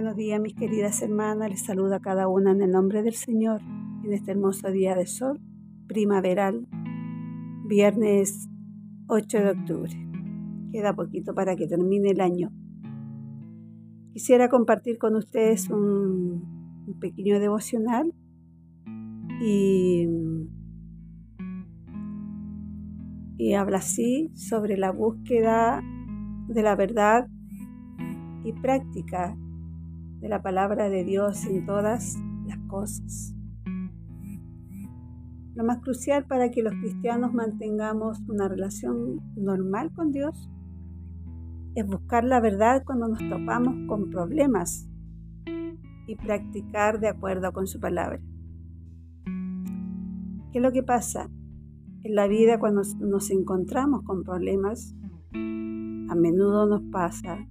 [0.00, 1.50] Buenos días, mis queridas hermanas.
[1.50, 3.60] Les saluda a cada una en el nombre del Señor
[4.02, 5.38] en este hermoso día de sol
[5.88, 6.66] primaveral,
[7.66, 8.48] viernes
[9.08, 9.92] 8 de octubre.
[10.72, 12.50] Queda poquito para que termine el año.
[14.14, 18.14] Quisiera compartir con ustedes un, pequeño devocional
[19.42, 20.08] y,
[23.36, 25.82] y habla así sobre la búsqueda
[26.48, 27.28] de la verdad
[28.46, 29.36] y práctica
[30.20, 33.34] de la palabra de Dios en todas las cosas.
[35.54, 40.50] Lo más crucial para que los cristianos mantengamos una relación normal con Dios
[41.74, 44.88] es buscar la verdad cuando nos topamos con problemas
[46.06, 48.20] y practicar de acuerdo con su palabra.
[50.52, 51.30] ¿Qué es lo que pasa?
[52.02, 54.96] En la vida cuando nos encontramos con problemas,
[55.32, 57.46] a menudo nos pasa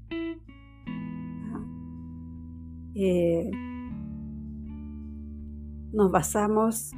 [2.95, 3.49] eh,
[5.91, 6.91] nos basamos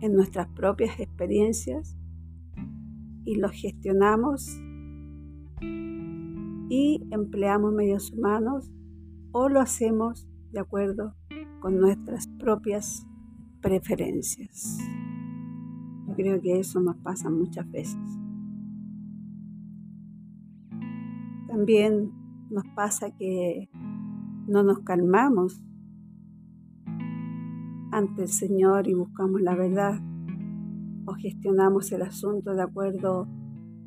[0.00, 1.96] en nuestras propias experiencias
[3.24, 4.58] y los gestionamos
[6.70, 8.70] y empleamos medios humanos
[9.32, 11.14] o lo hacemos de acuerdo
[11.60, 13.06] con nuestras propias
[13.60, 14.78] preferencias.
[16.06, 17.98] Yo creo que eso nos pasa muchas veces.
[21.48, 22.12] También
[22.50, 23.68] nos pasa que
[24.48, 25.60] no nos calmamos
[27.92, 30.00] ante el Señor y buscamos la verdad
[31.06, 33.28] o gestionamos el asunto de acuerdo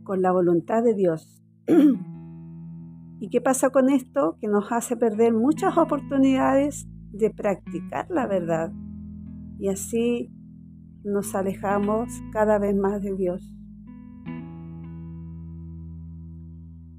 [0.04, 1.44] con la voluntad de Dios.
[3.20, 4.38] ¿Y qué pasa con esto?
[4.40, 8.72] Que nos hace perder muchas oportunidades de practicar la verdad
[9.60, 10.32] y así
[11.04, 13.61] nos alejamos cada vez más de Dios.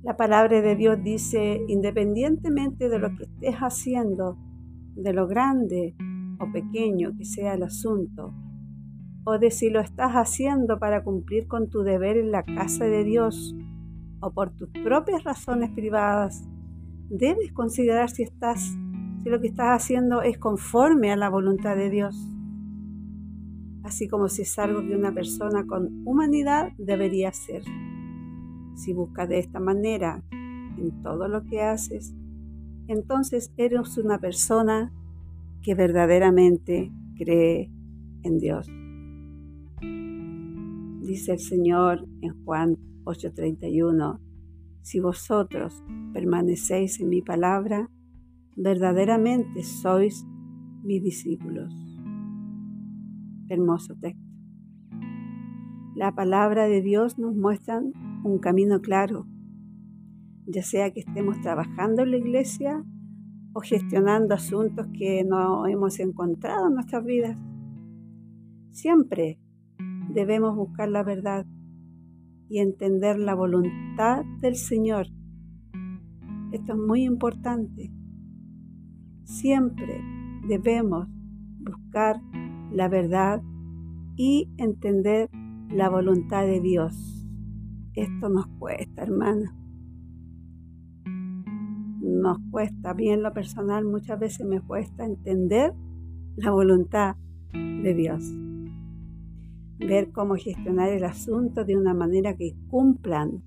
[0.02, 4.36] La palabra de Dios dice, independientemente de lo que estés haciendo,
[4.96, 5.94] de lo grande
[6.40, 8.34] o pequeño que sea el asunto,
[9.24, 13.04] o de si lo estás haciendo para cumplir con tu deber en la casa de
[13.04, 13.54] Dios
[14.20, 16.48] o por tus propias razones privadas,
[17.08, 18.24] debes considerar si
[19.24, 22.28] lo que estás haciendo es conforme a la voluntad de Dios.
[23.84, 27.62] Así como si es algo que una persona con humanidad debería hacer.
[28.74, 32.14] Si buscas de esta manera en todo lo que haces,
[32.88, 34.92] entonces eres una persona
[35.62, 37.70] que verdaderamente cree
[38.22, 38.68] en Dios.
[41.00, 44.20] Dice el Señor en Juan 8:31,
[44.82, 45.82] si vosotros
[46.12, 47.90] permanecéis en mi palabra,
[48.56, 50.24] verdaderamente sois
[50.82, 51.72] mis discípulos.
[53.48, 54.22] Hermoso texto.
[55.94, 57.82] La palabra de Dios nos muestra
[58.24, 59.26] un camino claro,
[60.46, 62.84] ya sea que estemos trabajando en la iglesia
[63.52, 67.36] o gestionando asuntos que no hemos encontrado en nuestras vidas.
[68.70, 69.38] Siempre
[70.14, 71.46] debemos buscar la verdad
[72.48, 75.06] y entender la voluntad del Señor.
[76.52, 77.92] Esto es muy importante.
[79.24, 80.00] Siempre
[80.48, 81.08] debemos
[81.60, 82.20] buscar
[82.70, 83.42] la verdad
[84.16, 85.30] y entender
[85.70, 87.21] la voluntad de Dios.
[87.94, 89.54] Esto nos cuesta, hermana.
[92.00, 95.74] Nos cuesta, bien lo personal, muchas veces me cuesta entender
[96.36, 97.16] la voluntad
[97.52, 98.22] de Dios.
[99.78, 103.42] Ver cómo gestionar el asunto de una manera que cumplan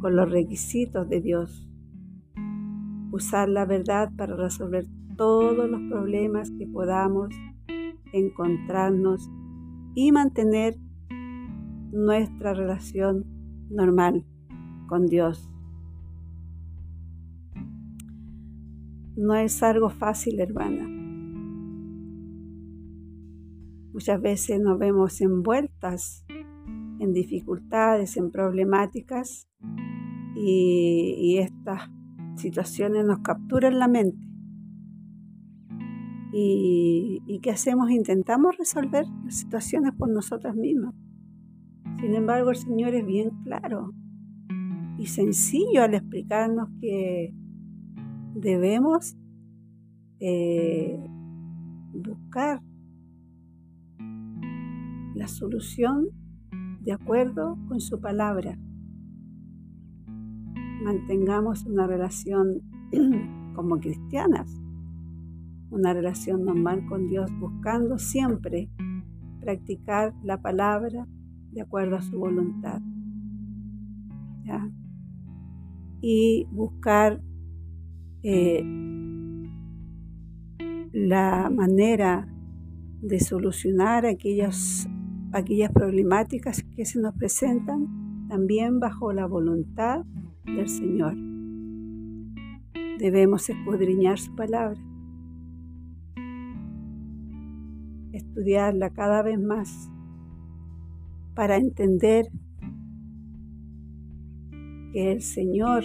[0.00, 1.66] con los requisitos de Dios.
[3.12, 4.86] Usar la verdad para resolver
[5.16, 7.28] todos los problemas que podamos
[8.12, 9.30] encontrarnos
[9.94, 10.76] y mantener
[11.92, 13.33] nuestra relación
[13.70, 14.24] normal
[14.88, 15.48] con Dios.
[19.16, 20.88] No es algo fácil, hermana.
[23.92, 26.24] Muchas veces nos vemos envueltas
[26.98, 29.48] en dificultades, en problemáticas
[30.34, 31.90] y, estas
[32.34, 34.18] situaciones nos capturan la mente.
[36.32, 37.90] Y, ¿Y qué hacemos?
[37.90, 40.94] Intentamos resolver las situaciones por nosotras mismas.
[42.00, 43.92] Sin embargo, el Señor es bien claro
[44.98, 47.34] y sencillo al explicarnos que
[48.34, 49.16] debemos
[50.20, 50.98] eh,
[51.92, 52.62] buscar
[55.14, 56.06] la solución
[56.80, 58.58] de acuerdo con su palabra.
[60.82, 62.60] Mantengamos una relación
[63.54, 64.50] como cristianas,
[65.70, 68.68] una relación normal con Dios, buscando siempre
[69.40, 71.06] practicar la palabra
[71.54, 72.80] de acuerdo a su voluntad.
[76.06, 77.22] Y buscar
[78.22, 78.62] eh,
[80.92, 82.28] la manera
[83.00, 84.86] de solucionar aquellas
[85.72, 90.04] problemáticas que se nos presentan también bajo la voluntad
[90.44, 91.16] del Señor.
[92.98, 94.78] Debemos escudriñar su palabra,
[98.12, 99.90] estudiarla cada vez más
[101.34, 102.30] para entender
[104.92, 105.84] que el Señor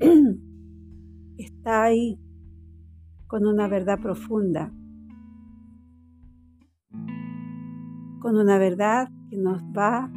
[1.38, 2.18] está ahí
[3.26, 4.72] con una verdad profunda,
[8.20, 10.10] con una verdad que nos va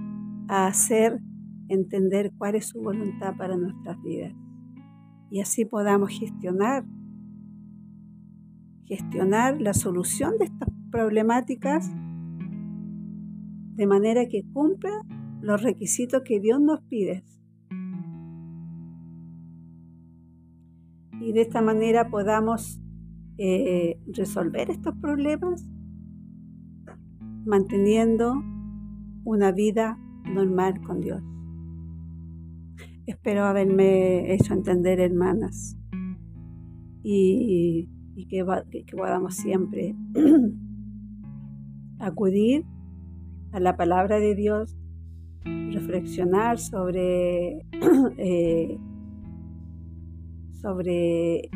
[0.48, 1.20] a hacer
[1.68, 4.34] entender cuál es su voluntad para nuestras vidas.
[5.30, 6.86] Y así podamos gestionar
[8.92, 11.90] gestionar la solución de estas problemáticas
[13.76, 14.92] de manera que cumpla
[15.42, 17.24] los requisitos que Dios nos pide.
[21.20, 22.82] Y de esta manera podamos
[23.38, 25.64] eh, resolver estos problemas
[27.46, 28.34] manteniendo
[29.24, 31.22] una vida normal con Dios.
[33.06, 35.78] Espero haberme hecho entender, hermanas,
[37.04, 37.90] y,
[38.30, 38.46] que,
[38.86, 39.96] que podamos siempre
[42.00, 42.66] acudir
[43.52, 44.78] a la palabra de Dios
[45.72, 47.66] reflexionar sobre,
[48.18, 48.78] eh,
[50.62, 51.50] sobre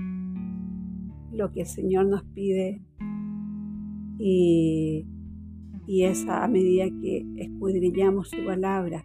[1.32, 2.82] lo que el Señor nos pide
[4.18, 5.06] y,
[5.88, 9.04] y esa a medida que escudriñamos su palabra,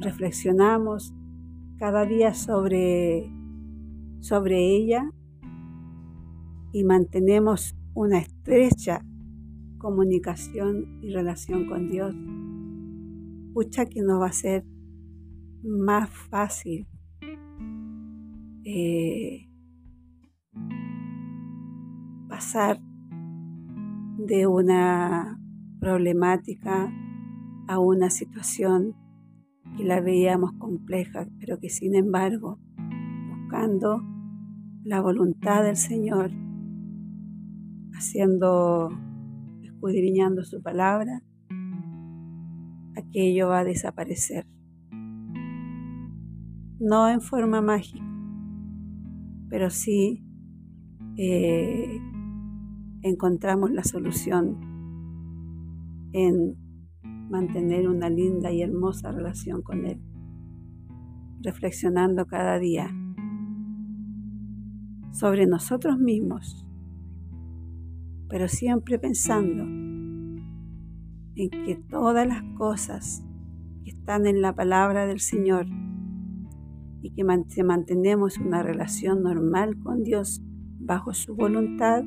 [0.00, 1.14] reflexionamos
[1.78, 3.30] cada día sobre,
[4.20, 5.10] sobre ella
[6.72, 9.04] y mantenemos una estrecha
[9.84, 12.16] comunicación y relación con Dios.
[13.52, 14.64] Pucha que nos va a ser
[15.62, 16.88] más fácil
[18.64, 19.46] eh,
[22.30, 22.80] pasar
[24.16, 25.38] de una
[25.80, 26.90] problemática
[27.68, 28.94] a una situación
[29.76, 32.58] que la veíamos compleja, pero que sin embargo,
[33.28, 34.02] buscando
[34.82, 36.30] la voluntad del Señor,
[37.92, 38.88] haciendo,
[39.84, 41.22] escudriñando su palabra,
[42.96, 44.46] aquello va a desaparecer.
[46.80, 48.02] No en forma mágica,
[49.50, 50.24] pero sí
[51.18, 52.00] eh,
[53.02, 54.58] encontramos la solución
[56.12, 56.56] en
[57.28, 60.00] mantener una linda y hermosa relación con Él,
[61.42, 62.90] reflexionando cada día
[65.12, 66.66] sobre nosotros mismos,
[68.34, 73.24] pero siempre pensando en que todas las cosas
[73.84, 75.66] que están en la palabra del Señor
[77.00, 77.22] y que
[77.62, 80.42] mantenemos una relación normal con Dios
[80.80, 82.02] bajo su voluntad,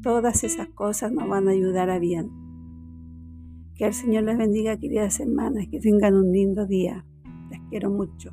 [0.00, 2.30] todas esas cosas nos van a ayudar a bien.
[3.74, 7.04] Que el Señor les bendiga, queridas hermanas, que tengan un lindo día.
[7.50, 8.32] Las quiero mucho.